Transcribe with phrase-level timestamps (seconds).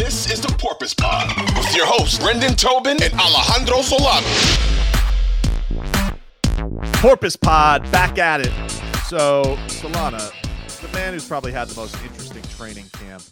[0.00, 1.28] This is the Porpoise Pod
[1.58, 4.24] with your hosts, Brendan Tobin and Alejandro Solana.
[7.02, 8.50] Porpoise Pod back at it.
[9.08, 10.32] So, Solana,
[10.80, 13.22] the man who's probably had the most interesting training camp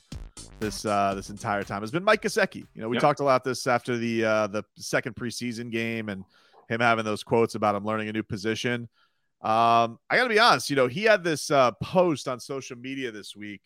[0.60, 2.66] this uh, this entire time has been Mike Gesicki.
[2.74, 3.00] You know, we Yep.
[3.00, 6.22] talked lot this after the uh, the second preseason game and
[6.68, 8.90] him having those quotes about him learning a new position.
[9.40, 12.76] Um, I got to be honest, you know, he had this uh, post on social
[12.76, 13.62] media this week,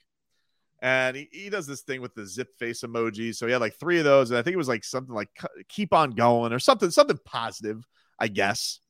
[0.83, 3.35] and he, he does this thing with the zip face emoji.
[3.35, 5.31] So he had like three of those, and I think it was like something like
[5.69, 7.87] "keep on going" or something, something positive,
[8.19, 8.81] I guess.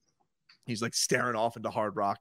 [0.65, 2.19] He's like staring off into Hard Rock,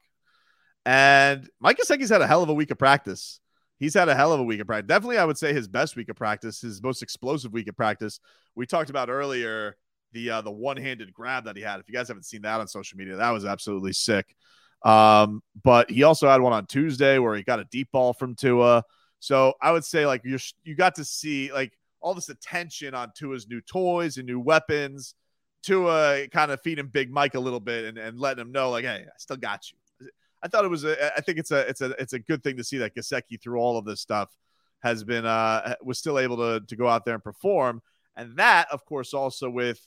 [0.85, 3.39] and Mike Gesicki's had a hell of a week of practice.
[3.79, 4.89] He's had a hell of a week of practice.
[4.89, 8.19] Definitely, I would say his best week of practice, his most explosive week of practice.
[8.55, 9.77] We talked about earlier
[10.11, 11.79] the uh, the one handed grab that he had.
[11.79, 14.35] If you guys haven't seen that on social media, that was absolutely sick.
[14.83, 18.35] Um, but he also had one on Tuesday where he got a deep ball from
[18.35, 18.83] Tua.
[19.21, 23.11] So I would say like you're you got to see like all this attention on
[23.15, 25.13] Tua's new toys and new weapons.
[25.61, 28.83] Tua kind of feeding Big Mike a little bit and, and letting him know like,
[28.83, 30.09] hey, I still got you.
[30.41, 32.57] I thought it was a, I think it's a it's a it's a good thing
[32.57, 34.35] to see that Gesicki through all of this stuff
[34.81, 37.83] has been uh was still able to to go out there and perform.
[38.15, 39.79] And that, of course, also with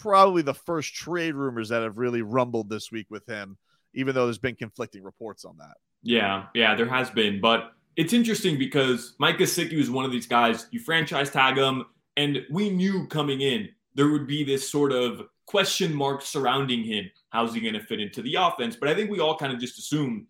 [0.00, 3.58] probably the first trade rumors that have really rumbled this week with him,
[3.94, 5.76] even though there's been conflicting reports on that.
[6.02, 10.26] Yeah, yeah, there has been, but it's interesting because Mike Gesicki was one of these
[10.26, 10.66] guys.
[10.70, 11.86] You franchise tag him,
[12.16, 17.10] and we knew coming in there would be this sort of question mark surrounding him.
[17.30, 18.76] How's he going to fit into the offense?
[18.76, 20.26] But I think we all kind of just assume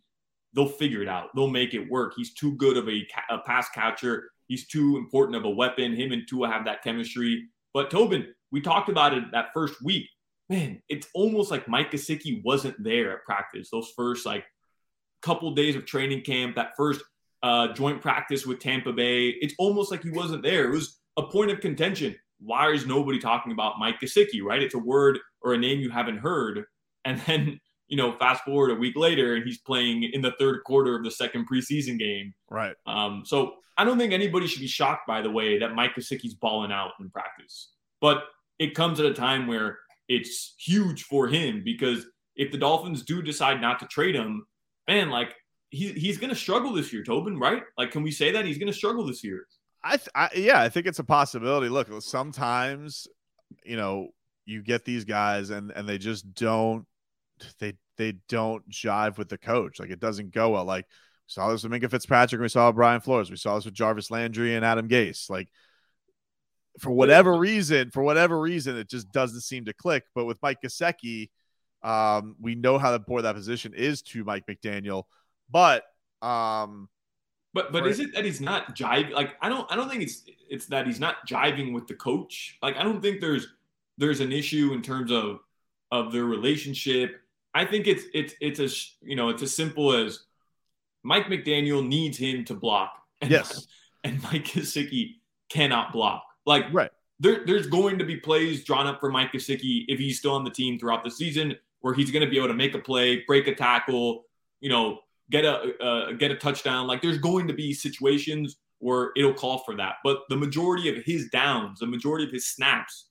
[0.54, 1.34] they'll figure it out.
[1.34, 2.15] They'll make it work.
[2.16, 4.31] He's too good of a, a pass catcher.
[4.47, 5.97] He's too important of a weapon.
[5.97, 7.48] Him and Tua have that chemistry.
[7.75, 10.09] But Tobin, we talked about it that first week.
[10.48, 13.69] Man, it's almost like Mike Gesicki wasn't there at practice.
[13.69, 14.44] Those first like
[15.22, 17.03] couple days of training camp, that first
[17.47, 20.65] uh, joint practice with Tampa Bay, it's almost like he wasn't there.
[20.65, 22.17] It was a point of contention.
[22.41, 24.61] Why is nobody talking about Mike Gesicki, right?
[24.61, 26.65] It's a word or a name you haven't heard.
[27.05, 30.65] And then, you know, fast forward a week later and he's playing in the third
[30.65, 32.34] quarter of the second preseason game.
[32.51, 32.75] Right.
[32.84, 36.34] Um, so I don't think anybody should be shocked by the way that Mike Gesicki's
[36.34, 37.71] balling out in practice.
[38.01, 38.25] But
[38.59, 39.78] it comes at a time where
[40.09, 44.47] it's huge for him because if the Dolphins do decide not to trade him,
[44.89, 45.33] man, like
[45.71, 47.62] he, he's going to struggle this year, Tobin, right?
[47.77, 49.47] Like, can we say that he's going to struggle this year?
[49.82, 51.69] I, th- I yeah, I think it's a possibility.
[51.69, 53.06] Look, sometimes
[53.65, 54.09] you know
[54.44, 56.87] you get these guys and and they just don't
[57.60, 59.78] they they don't jive with the coach.
[59.78, 60.65] Like it doesn't go well.
[60.65, 62.41] Like we saw this with Minkah Fitzpatrick.
[62.41, 63.31] We saw Brian Flores.
[63.31, 65.31] We saw this with Jarvis Landry and Adam Gase.
[65.31, 65.48] Like
[66.78, 70.04] for whatever reason, for whatever reason, it just doesn't seem to click.
[70.15, 71.31] But with Mike Gesicki,
[71.83, 75.04] um, we know how important that position is to Mike McDaniel.
[75.51, 75.84] But
[76.23, 76.89] um,
[77.55, 79.12] But but is it that he's not jiving?
[79.12, 82.59] Like I don't I don't think it's it's that he's not jiving with the coach.
[82.62, 83.47] Like I don't think there's
[83.99, 85.41] there's an issue in terms of
[85.91, 87.21] of their relationship.
[87.55, 90.21] I think it's it's it's as you know it's as simple as
[91.03, 92.93] Mike McDaniel needs him to block.
[93.23, 93.67] And, Yes.
[94.05, 95.15] and Mike Gesicki
[95.48, 96.22] cannot block.
[96.45, 96.91] Like right.
[97.19, 100.45] there, there's going to be plays drawn up for Mike Gesicki if he's still on
[100.45, 103.25] the team throughout the season, where he's going to be able to make a play,
[103.27, 104.27] break a tackle,
[104.60, 104.98] you know,
[105.31, 106.87] get a uh, get a touchdown.
[106.87, 111.03] Like there's going to be situations where it'll call for that, but the majority of
[111.05, 113.09] his downs, the majority of his snaps,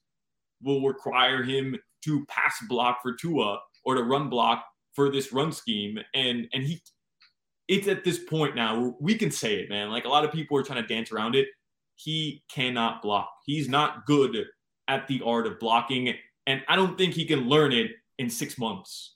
[0.62, 4.64] will require him to pass block for Tua or to run block
[4.94, 6.80] for this run scheme, and and he.
[7.68, 9.90] It's at this point now we can say it, man.
[9.90, 11.48] Like a lot of people are trying to dance around it
[11.96, 13.30] he cannot block.
[13.44, 14.44] He's not good
[14.88, 16.14] at the art of blocking,
[16.46, 19.15] and I don't think he can learn it in six months.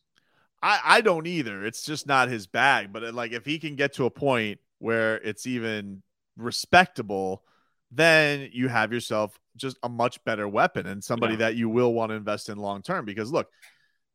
[0.63, 1.65] I, I don't either.
[1.65, 2.93] It's just not his bag.
[2.93, 6.03] But uh, like, if he can get to a point where it's even
[6.37, 7.43] respectable,
[7.91, 11.39] then you have yourself just a much better weapon and somebody Yeah.
[11.41, 13.05] that you will want to invest in long term.
[13.05, 13.49] Because look,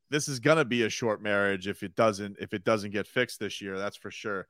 [0.10, 3.08] this is going to be a short marriage if it doesn't if it doesn't get
[3.08, 3.78] fixed this year.
[3.78, 4.48] That's for sure.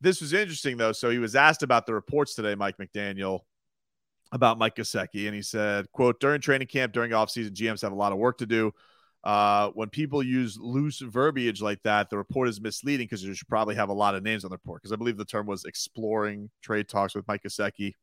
[0.00, 0.92] This was interesting though.
[0.92, 3.40] So he was asked about the reports today, Mike McDaniel,
[4.32, 7.96] about Mike Gesicki, and he said, "quote During training camp, during offseason, GMs have a
[7.96, 8.72] lot of work to do.
[9.22, 13.48] Uh, when people use loose verbiage like that, the report is misleading because you should
[13.48, 14.80] probably have a lot of names on the report.
[14.80, 17.94] Because I believe the term was exploring trade talks with Mike Gesicki.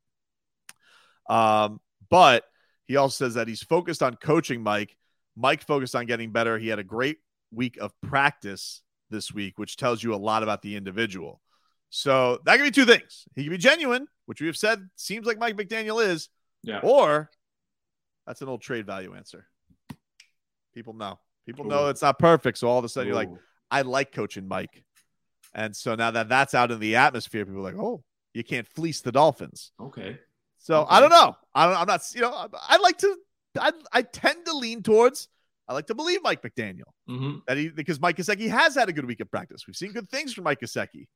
[1.29, 1.79] Um,
[2.09, 2.43] but
[2.85, 4.95] he also says that he's focused on coaching Mike.
[5.35, 6.57] Mike focused on getting better.
[6.57, 7.17] He had a great
[7.51, 11.41] week of practice this week, which tells you a lot about the individual.
[11.89, 13.25] So that could be two things.
[13.35, 16.29] He can be genuine, which we have said seems like Mike McDaniel is,
[16.63, 16.81] Yeah.
[16.83, 17.29] or
[18.25, 19.47] that's an old trade value answer.
[20.77, 21.17] People know.
[21.47, 22.59] People know it's not perfect.
[22.59, 23.29] So all of a sudden you're like,
[23.71, 24.83] I like coaching Mike.
[25.55, 28.03] And so now that that's out in the atmosphere, people are like, oh,
[28.35, 29.71] you can't fleece the Dolphins.
[29.81, 30.19] okay.
[30.59, 30.87] So Okay.
[30.91, 31.35] I don't know.
[31.55, 33.15] I don't, I'm not, you know, I, I like to,
[33.59, 35.29] I, I tend to lean towards,
[35.67, 38.93] I like to believe Mike McDaniel hmm that he, because Mike Gesicki has had a
[38.93, 39.63] good week of practice.
[39.65, 41.07] We've seen good things from Mike Gesicki.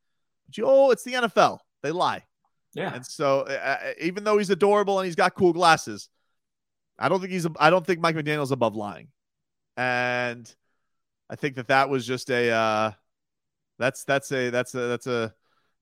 [0.47, 1.59] But you, oh, it's the NFL.
[1.83, 2.23] They lie.
[2.73, 2.95] Yeah.
[2.95, 6.09] And so uh, uh, even though he's adorable and he's got cool glasses,
[6.97, 9.09] I don't think he's, I don't think Mike McDaniel's above lying.
[9.77, 10.53] And
[11.29, 12.91] I think that that was just a, uh,
[13.79, 15.33] that's, that's a, that's a, that's a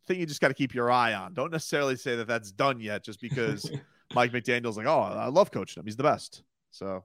[0.07, 1.33] thing you just got to keep your eye on.
[1.33, 3.69] Don't necessarily say that that's done yet just because
[4.13, 5.86] Mike McDaniel's like, oh, I love coaching him.
[5.86, 6.44] He's the best.
[6.71, 7.03] So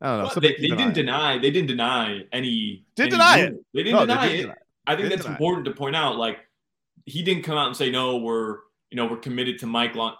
[0.00, 0.28] I don't know.
[0.30, 1.38] Something they, they didn't deny.
[1.38, 2.84] They didn't deny any.
[2.94, 3.54] Didn't any deny it.
[3.74, 4.42] They didn't No, they deny didn't it.
[4.42, 4.54] deny.
[4.86, 5.36] I think They that's didn't it.
[5.36, 6.16] important to point out.
[6.16, 6.38] Like
[7.04, 8.18] he didn't come out and say no.
[8.18, 8.58] We're
[8.90, 10.14] you know we're committed to Mike Long.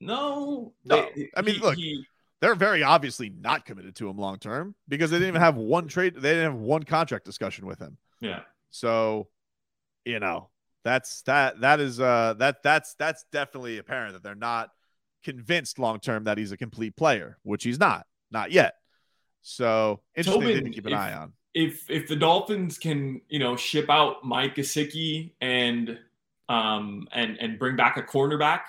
[0.00, 1.08] No, No.
[1.14, 2.04] they- I mean, he- look, he-
[2.44, 5.88] they're very obviously not committed to him long term because they didn't even have one
[5.88, 6.14] trade.
[6.14, 7.96] They didn't have one contract discussion with him.
[8.20, 9.28] yeah, So,
[10.04, 10.50] you know,
[10.84, 11.62] that's that.
[11.62, 14.68] That is uh that that's that's definitely apparent that they're not
[15.22, 18.74] convinced long term that he's a complete player, which he's not, not yet.
[19.40, 21.32] So interesting thing to keep an if- eye on.
[21.54, 25.98] if if the Dolphins can you know ship out Mike Gesicki and
[26.50, 28.60] um and and bring back a cornerback,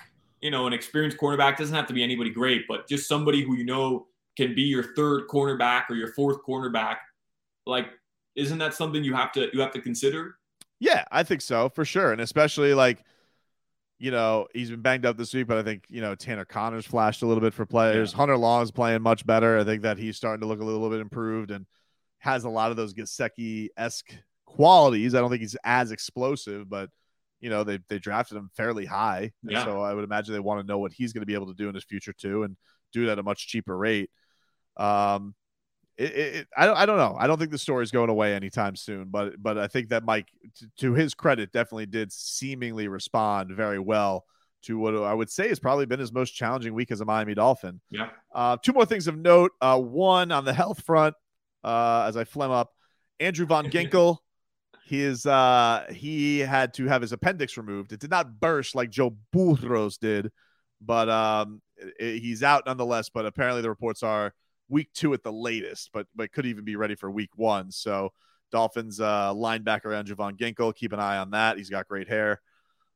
[0.46, 3.56] you know, an experienced cornerback doesn't have to be anybody great, but just somebody who
[3.56, 4.06] you know
[4.36, 6.98] can be your third cornerback or your fourth cornerback.
[7.66, 7.88] Like,
[8.36, 10.36] isn't that something you have to you have to consider?
[10.78, 13.02] Yeah, I think so for sure, and especially like,
[13.98, 16.86] you know, he's been banged up this week, but I think you know Tanner Connors
[16.86, 18.12] flashed a little bit for players.
[18.12, 18.18] Yeah.
[18.18, 19.58] Hunter Long is playing much better.
[19.58, 21.66] I think that he's starting to look a little bit improved and
[22.20, 24.14] has a lot of those Gesicki esque
[24.44, 25.16] qualities.
[25.16, 26.88] I don't think he's as explosive, but
[27.40, 29.64] you know they they drafted him fairly high, Yeah.
[29.64, 31.54] so I would imagine they want to know what he's going to be able to
[31.54, 32.56] do in his future too, and
[32.92, 34.10] do it at a much cheaper rate.
[34.76, 35.34] Um,
[35.96, 37.16] it, it- I don't I don't know.
[37.18, 40.28] I don't think the story's going away anytime soon, but but I think that Mike,
[40.58, 44.24] t- to his credit, definitely did seemingly respond very well
[44.62, 47.34] to what I would say has probably been his most challenging week as a Miami
[47.34, 47.80] Dolphin.
[47.90, 48.08] Yeah.
[48.34, 49.52] Uh, two more things of note.
[49.60, 51.14] Uh, one on the health front,
[51.62, 52.72] uh, as I phlegm up,
[53.20, 54.18] Andrew Van Ginkel.
[54.88, 57.92] He is uh he had to have his appendix removed.
[57.92, 60.30] It did not burst like Joe Burrow's did,
[60.80, 61.60] but um
[62.00, 63.08] i- he's out nonetheless.
[63.08, 64.32] But apparently the reports are
[64.68, 67.72] week two at the latest, but but could even be ready for week one.
[67.72, 68.12] So
[68.52, 71.56] Dolphins uh linebacker Andrew Van Ginkel, keep an eye on that.
[71.58, 72.40] He's got great hair.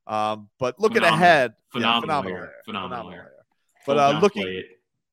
[0.07, 1.25] Um, but looking Phenomenal.
[1.25, 2.37] ahead, yeah, Phenomenal hair.
[2.37, 2.53] hair.
[2.63, 3.31] Phenomenal hair.
[3.85, 4.65] But uh, looking it.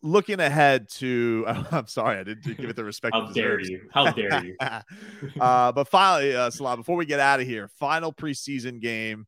[0.02, 3.14] Looking ahead to, I'm sorry, I didn't give it the respect.
[3.14, 3.88] How it dare you?
[3.93, 4.57] How dare you?
[5.40, 9.26] uh, but finally, uh, Salah, before we get out of here, final preseason game.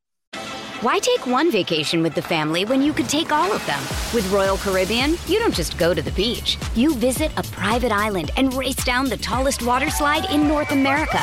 [0.82, 3.78] Why take one vacation with the family when you could take all of them?
[4.14, 6.56] With Royal Caribbean, you don't just go to the beach.
[6.74, 11.20] You visit a private island and race down the tallest water slide in North America.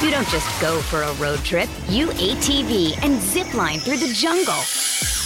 [0.00, 1.68] You don't just go for a road trip.
[1.88, 4.62] You ATV and zip line through the jungle.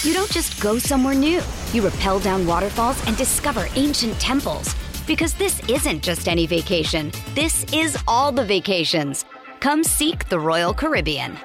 [0.05, 1.43] You don't just go somewhere new.
[1.76, 4.75] You rappel down waterfalls and discover ancient temples.
[5.06, 7.12] Because this isn't just any vacation.
[7.35, 9.26] This is all the vacations.
[9.61, 11.37] Come seek the Royal Caribbean.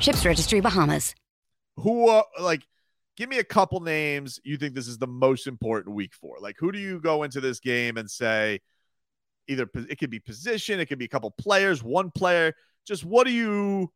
[0.00, 1.14] Ships Registry Bahamas.
[1.76, 2.66] Who are like?
[3.16, 6.38] Give me a couple names you think this is the most important week for.
[6.40, 8.58] Like, who do you go into this game and say
[9.46, 12.54] either it could be position, it could be a couple players, one player.
[12.88, 13.92] Just what do you?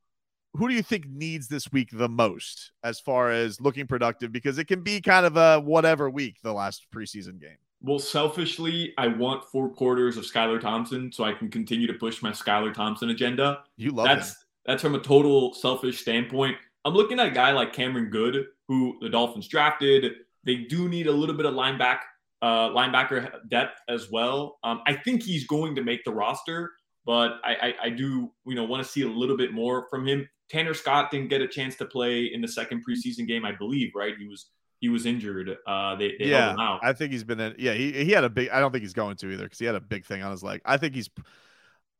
[0.54, 4.32] Who do you think needs this week the most as far as looking productive?
[4.32, 7.56] Because it can be kind of a whatever week the last preseason game.
[7.82, 12.20] Well, selfishly, I want four quarters of Skylar Thompson so I can continue to push
[12.20, 13.62] my Skylar Thompson agenda.
[13.76, 14.36] You love that's him.
[14.66, 16.56] that's from a total selfish standpoint.
[16.84, 20.12] I'm looking at a guy like Cameron Goode, who the Dolphins drafted.
[20.44, 22.00] They do need a little bit of linebacker
[22.42, 24.58] uh, linebacker depth as well.
[24.64, 26.72] Um, I think he's going to make the roster,
[27.04, 30.06] but I, I, I do you know want to see a little bit more from
[30.06, 30.28] him.
[30.50, 33.92] Tanner Scott didn't get a chance to play in the second preseason game, I believe.
[33.94, 34.46] Right, he was
[34.80, 35.56] he was injured.
[35.66, 36.80] Uh, they, they yeah, held him out.
[36.82, 37.54] I think he's been in.
[37.58, 38.48] Yeah, he, he had a big.
[38.48, 40.42] I don't think he's going to either because he had a big thing on his
[40.42, 40.60] leg.
[40.64, 41.08] I think he's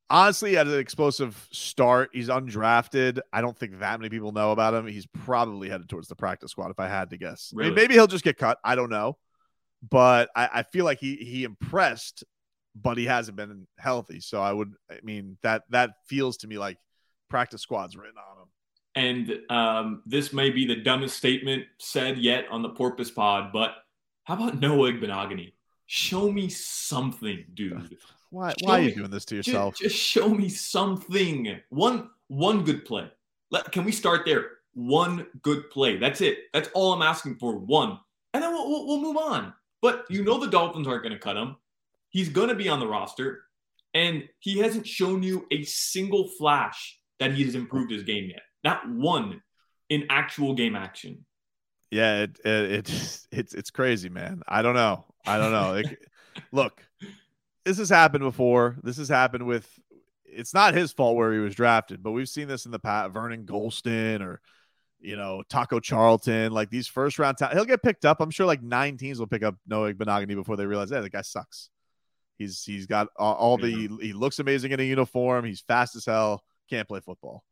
[0.09, 2.11] honestly had an explosive start.
[2.12, 3.21] He's undrafted.
[3.33, 4.87] I don't think that many people know about him.
[4.87, 7.52] He's probably headed towards the practice squad if I had to guess.
[7.54, 8.59] I mean, maybe he'll just get cut.
[8.64, 9.19] I don't know,
[9.88, 12.25] but I, I feel like he he impressed,
[12.75, 14.21] but he hasn't been healthy.
[14.21, 14.73] So I would.
[14.90, 16.78] I mean that that feels to me like
[17.31, 18.49] practice squad's written on them.
[18.97, 23.75] And um, this may be the dumbest statement said yet on the Porpoise Pod, but
[24.25, 25.53] how about Noah Igbinoghene?
[25.87, 27.97] Show me something, dude.
[28.31, 29.75] Why Show why are me- you doing this to Just, yourself?
[29.77, 31.59] just show me something.
[31.71, 33.11] One one good play.
[33.51, 34.51] Let, can we start there?
[34.75, 35.97] One good play.
[35.97, 36.39] That's it.
[36.53, 37.57] That's all I'm asking for.
[37.59, 37.99] One,
[38.33, 39.53] and then we'll, we'll, we'll move on.
[39.83, 41.57] But you know the Dolphins aren't going to cut him.
[42.11, 43.43] He's going to be on the roster,
[43.95, 48.43] and he hasn't shown you a single flash that he has improved his game yet.
[48.65, 49.43] Not one
[49.89, 51.25] in actual game action.
[51.91, 54.43] Yeah, it, it it's it's it's crazy, man.
[54.49, 55.05] I don't know.
[55.27, 55.73] I don't know.
[55.73, 55.99] Like,
[56.53, 56.83] look,
[57.65, 58.77] this has happened before.
[58.83, 59.69] This has happened with.
[60.25, 63.12] It's not his fault where he was drafted, but we've seen this in the past.
[63.12, 64.41] Vernon Gholston or
[65.00, 67.39] you know Taco Charlton, like these first round.
[67.39, 68.21] Ta- he'll get picked up.
[68.21, 71.11] I'm sure like nine teams will pick up Noah Benogany before they realize, hey, the
[71.11, 71.71] guy sucks.
[72.39, 75.45] He's he's got all, all the he looks amazing in a uniform.
[75.45, 76.45] He's fast as hell.
[76.71, 77.45] Can't play football.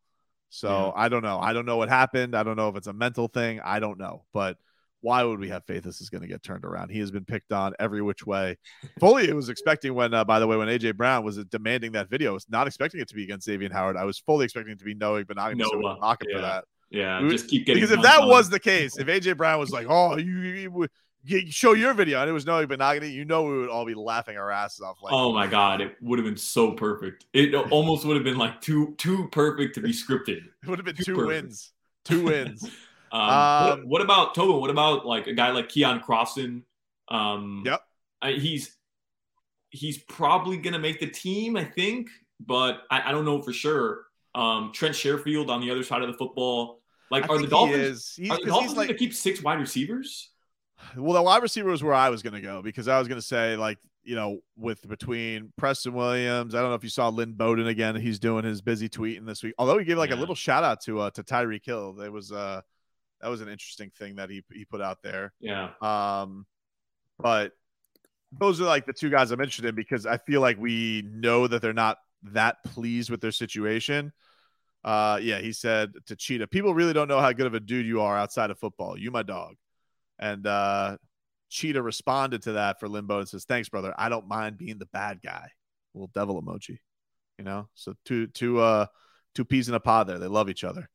[0.50, 0.92] So Yeah.
[1.02, 1.38] I don't know.
[1.38, 2.34] I don't know what happened.
[2.34, 3.60] I don't know if it's a mental thing.
[3.62, 4.24] I don't know.
[4.32, 4.56] But
[5.00, 6.88] why would we have faith this is going to get turned around?
[6.90, 8.56] He has been picked on every which way.
[9.00, 12.08] Fully it was expecting when, uh, by the way, when AJ Brown was demanding that
[12.10, 13.96] video, was not expecting it to be against Xavier Howard.
[13.96, 15.62] I was fully expecting it to be Noah Benogany.
[15.64, 16.48] So Noah, knock him for yeah.
[16.48, 16.64] that.
[16.90, 18.28] Yeah, We- just keep getting Because if that on.
[18.28, 20.88] was the case, if AJ Brown was like, "Oh, you, you,
[21.28, 23.94] you- show your video," and it was Noah Benogany, you know we would all be
[23.94, 24.98] laughing our asses off.
[25.02, 27.26] Like, oh my god, it would have been so perfect.
[27.32, 30.44] It almost would have been like too too perfect to be scripted.
[30.62, 31.44] it would have been too two perfect.
[31.44, 31.72] wins.
[32.04, 32.64] Two wins.
[32.64, 32.70] Um,
[33.10, 34.60] Um, what, what about Tobin?
[34.60, 36.64] What about like a guy like Keion Crossen?
[37.08, 37.80] Um, yep.
[38.20, 38.76] I, he's
[39.70, 42.08] he's probably gonna make the team, I think,
[42.38, 44.04] but I, I don't know for sure.
[44.34, 46.82] Um, Trent Sherfield on the other side of the football.
[47.10, 47.76] Like, I are the Dolphins?
[47.76, 48.14] He is.
[48.16, 50.30] He's, are the Dolphins like, gonna keep six wide receivers?
[50.96, 53.20] Well, the wide receiver was where I was going to go because I was going
[53.20, 57.08] to say, like, you know, with between Preston Williams, I don't know if you saw
[57.08, 57.94] Lynn Bowden again.
[57.96, 59.54] He's doing his busy tweeting this week.
[59.58, 61.92] Although he gave like a little shout out to uh, to Tyreek Hill.
[61.92, 62.62] There was uh
[63.20, 65.32] that was an interesting thing that he he put out there.
[65.40, 66.46] Yeah, Um,
[67.18, 67.52] but
[68.32, 71.46] those are like the two guys I'm interested in because I feel like we know
[71.46, 74.12] that they're not that pleased with their situation.
[74.84, 77.86] Uh, yeah, he said to Cheetah, people really don't know how good of a dude
[77.86, 78.98] you are outside of football.
[78.98, 79.56] You my dog.
[80.18, 80.96] And uh,
[81.50, 83.94] Cheetah responded to that for Limbo and says, "Thanks, brother.
[83.96, 85.50] I don't mind being the bad guy."
[85.94, 86.78] Little devil emoji,
[87.38, 87.68] you know.
[87.74, 88.86] So two two uh
[89.34, 90.18] two peas in a pod there.
[90.18, 90.88] They love each other.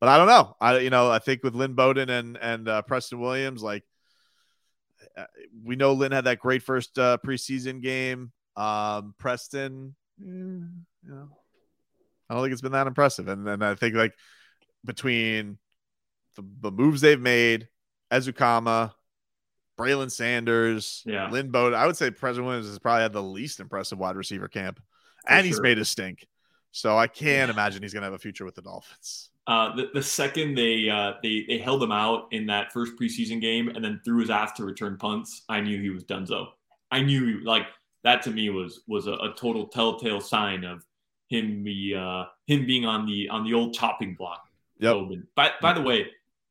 [0.00, 0.56] But I don't know.
[0.60, 3.84] I you know I think with Lynn Bowden and and uh, Preston Williams, like
[5.16, 5.24] uh,
[5.64, 8.32] we know Lynn had that great first uh, preseason game.
[8.56, 10.68] Um, Preston, you
[11.04, 11.28] know,
[12.28, 13.28] I don't think it's been that impressive.
[13.28, 14.14] And then I think like
[14.84, 15.58] between
[16.36, 17.68] the, the moves they've made,
[18.10, 18.92] Ezukanma,
[19.78, 21.30] Braylon Sanders, Yeah.
[21.30, 24.48] Lynn Bowden, I would say Preston Williams has probably had the least impressive wide receiver
[24.48, 24.80] camp,
[25.26, 26.26] and he's made a stink.
[26.72, 29.30] So I can't imagine he's going to have a future with the Dolphins.
[29.46, 33.40] Uh, the, the second they uh, they they held him out in that first preseason
[33.40, 36.48] game and then threw his ass to return punts, I knew he was donezo.
[36.90, 37.66] I knew he, like
[38.04, 40.84] that to me was was a, a total telltale sign of
[41.28, 44.44] him be uh, him being on the on the old chopping block.
[44.80, 44.96] Yep.
[45.34, 46.08] By by the way,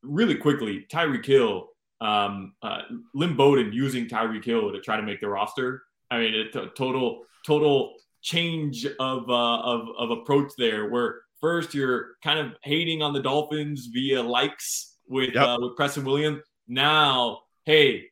[0.08, 1.68] really quickly, Tyreek Hill,
[2.02, 2.82] um, uh,
[3.14, 5.84] Lynn Bowden using Tyreek Hill to try to make the roster.
[6.12, 10.90] I mean, a t- total total change of uh, of of approach there.
[10.90, 15.44] Where first you're kind of hating on the Dolphins via likes with Yep.
[15.48, 16.42] uh, with Preston Williams.
[16.68, 18.06] Now, hey,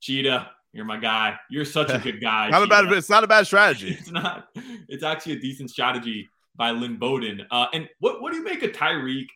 [0.00, 1.36] Cheetah, you're my guy.
[1.50, 2.50] You're such a good guy.
[2.50, 3.90] Not a bad, it's not a bad strategy.
[4.00, 4.48] It's not.
[4.88, 7.42] It's actually a decent strategy by Lynn Bowden.
[7.50, 9.26] Uh, and what what do you make of Tyreek?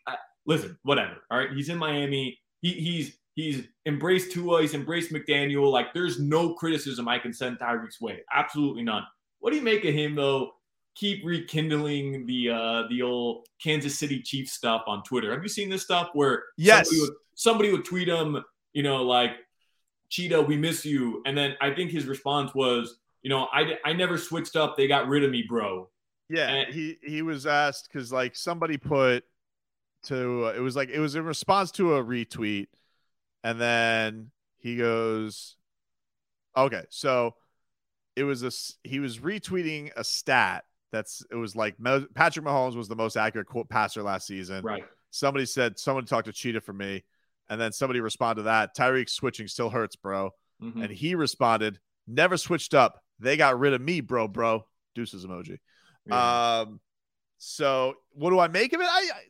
[0.46, 1.16] Listen, whatever.
[1.30, 2.38] All right, he's in Miami.
[2.60, 4.60] He, he's he's embraced Tua.
[4.62, 5.70] He's embraced McDaniel.
[5.70, 8.20] Like, there's no criticism I can send Tyreek's way.
[8.32, 9.02] Absolutely none.
[9.40, 10.52] What do you make of him though?
[10.96, 15.32] Keep rekindling the uh, the old Kansas City Chiefs stuff on Twitter.
[15.32, 16.86] Have you seen this stuff where Yes.
[16.88, 19.32] somebody would, somebody would tweet him, you know, like
[20.10, 21.20] Cheetah, we miss you.
[21.26, 24.76] And then I think his response was, you know, I, I never switched up.
[24.76, 25.90] They got rid of me, bro.
[26.30, 29.24] Yeah, And- he he was asked because like somebody put
[30.04, 32.68] to uh, it was like it was in response to a retweet,
[33.42, 35.56] and then he goes,
[36.56, 37.34] okay, so
[38.16, 38.50] it was a
[38.88, 43.16] he was retweeting a stat that's it was like Mo- Patrick Mahomes was the most
[43.16, 44.62] accurate quote passer last season.
[44.62, 44.84] Right.
[45.10, 47.04] Somebody said someone talked to Cheetah for me.
[47.50, 48.74] And then somebody responded to that.
[48.74, 50.30] Tyreek switching still hurts, bro.
[50.62, 50.82] Mhm.
[50.84, 53.02] And he responded, never switched up.
[53.18, 54.64] They got rid of me, bro, bro.
[54.94, 55.58] Deuces emoji.
[56.06, 56.60] Yeah.
[56.60, 56.80] Um,
[57.36, 58.86] so what do I make of it?
[58.86, 59.22] I, I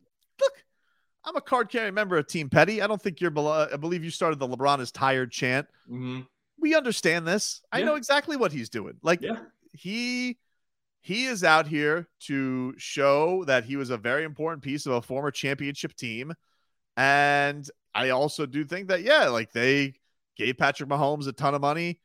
[1.24, 2.82] I'm a card carrying member of Team Petty.
[2.82, 3.66] I don't think you're below.
[3.72, 5.66] I believe you started the LeBron is tired chant.
[5.90, 6.26] Mhm.
[6.58, 7.62] We understand this.
[7.72, 8.98] I know exactly what he's doing.
[9.02, 9.40] Like Yeah.
[9.72, 10.38] he
[11.00, 15.02] he is out here to show that he was a very important piece of a
[15.02, 16.32] former championship team.
[16.96, 19.94] And I also do think that, yeah, like they
[20.36, 22.00] gave Patrick Mahomes a ton of money.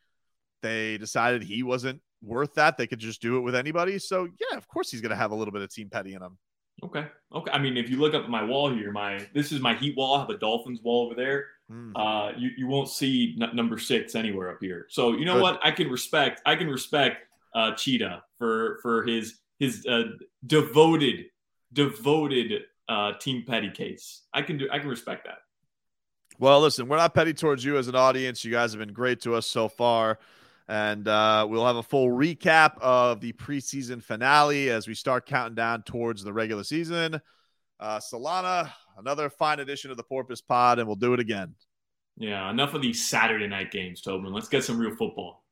[0.62, 2.76] They decided he wasn't worth that.
[2.78, 4.00] They could just do it with anybody.
[4.00, 6.22] So, yeah, of course he's going to have a little bit of team petty in
[6.22, 6.38] him.
[6.84, 7.06] Okay.
[7.34, 7.52] Okay.
[7.52, 9.96] I mean, if you look up at my wall here, my this is my Heat
[9.98, 10.16] wall.
[10.16, 11.48] I have a Dolphins wall over there.
[11.72, 11.92] Mm.
[11.96, 14.88] Uh, you you won't see n- number six anywhere up here.
[14.90, 15.44] So you know Good.
[15.44, 15.60] what?
[15.64, 16.42] I can respect.
[16.46, 20.04] I can respect uh, Cheetah for for his his uh,
[20.46, 21.26] devoted
[21.74, 24.24] devoted uh, team petty case.
[24.34, 24.68] I can do.
[24.72, 25.40] I can respect that.
[26.40, 28.46] Well, listen, we're not petty towards you as an audience.
[28.46, 30.20] You guys have been great to us so far.
[30.70, 35.56] And uh, we'll have a full recap of the preseason finale as we start counting
[35.56, 37.20] down towards the regular season.
[37.80, 41.56] Uh, Solana, another fine edition of the Porpoise Pod, and we'll do it again.
[42.18, 42.48] Yeah.
[42.52, 44.32] Enough of these Saturday night games, Tobin.
[44.32, 45.44] Let's get some real football.